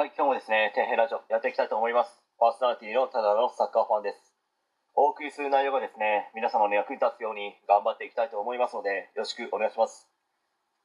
[0.00, 2.24] はい、今日もですね、天平ラジオやっていきたいと思います。
[2.40, 4.32] パーソナリティのただのサッカーファンです。
[4.96, 10.08] お送りする内容がですね、皆様の役に立つように頑張っていきたいと思いますので、よろしくお願いします。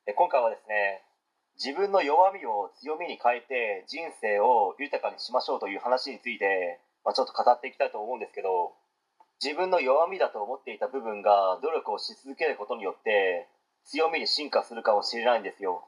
[0.04, 1.00] え今回はですね、
[1.56, 8.76] 自分の弱みを強みに変えて人生を豊かにしましょうという話について、まあ、ちょっと語っていきたいと思うんですけど、
[9.40, 13.48] 自分の弱みだと思っていた部分が努力をし続けることによって
[13.88, 15.88] 強みに進化するかもしれないんですよ。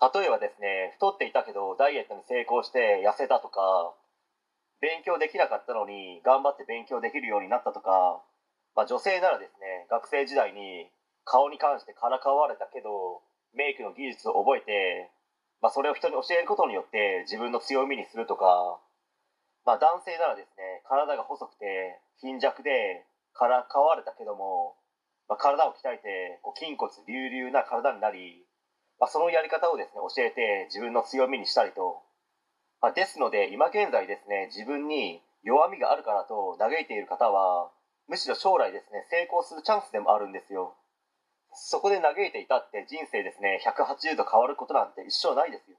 [0.00, 3.94] 例えばですね太っていたけどダイエットに成功して痩せたとか
[4.80, 8.20] 勉強できなかったのに頑張って勉強できるようになったとか、
[8.76, 10.90] まあ、女性ならですね学生時代に
[11.24, 13.22] 顔に関してからかわれたけど
[13.56, 15.08] メイクの技術を覚えて、
[15.62, 18.78] まあ、それを人に教えることによって自分の強みにするとか、
[19.64, 24.76] まあ、男性ならですね体が細くて貧弱でからかわれたけども、
[25.28, 28.44] まあ、体を鍛えてこう筋骨隆々な体になり
[29.00, 32.02] まあ、そのやり方をですね教えて自分の強みにしたりと、
[32.80, 37.70] まあ、ですので今現在ですね自分に弱みがあるからと嘆いている方は
[38.08, 40.74] むしろ将来ですね成功するチャンスでもあるんですよ。
[41.54, 45.76] そこで嘆いていたって人生ですね180度変わることなんて一生ないですよ。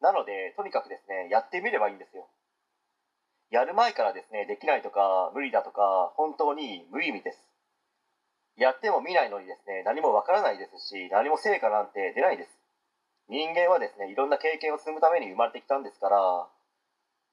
[0.00, 2.26] なのでとにかくですねやってみればいいんですよ。
[3.50, 7.49] やる前からですねできないとか無理だとか本当に無意味です。
[8.60, 12.50] やっても見ないのにですね何もわからないですし何も成果なんて出ないです。
[13.30, 16.46] 人間はですねいろんな経験を積むために生まれてきたんですから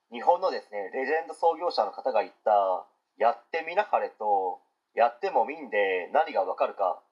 [0.09, 2.87] 日本のですねレジェンド創業者の方が言った
[3.19, 4.61] 「やってみなはれ」と
[4.95, 7.03] 「やってもみんで何がわかるか」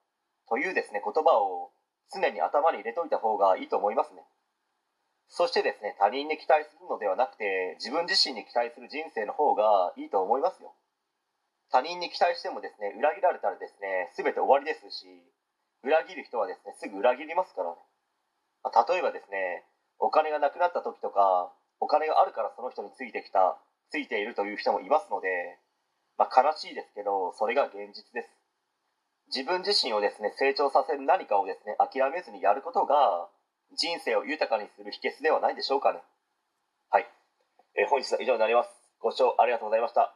[0.48, 1.70] というですね言葉を
[2.10, 4.24] 常に頭に入れといた方がいいと思いますね。
[5.28, 10.72] そしてですね他人に期待するのではなくて自分自身に期待する人生の方がいいと思いますよ。
[11.70, 15.06] 他人に期待してもですね裏切られたらですね全て終わりですし
[15.82, 17.76] 裏切る人はですねすぐ裏切りますからね、
[18.62, 19.66] まあ、例えばですね
[19.98, 23.58] お金がなくなった時とかお金があるからその人についてきた
[23.90, 25.28] ついているという人もいますので、
[26.18, 28.30] まあ、悲しいですけどそれが現実です。
[29.34, 33.28] 自分自身をですね成長させる何かをですね諦めずにやることが
[33.74, 36.02] 人生を豊かにする秘訣ではないでしょうかね。
[36.90, 37.06] はい、
[37.74, 38.70] えー、本日は以上になります。
[39.00, 40.15] ご視聴ありがとうございました。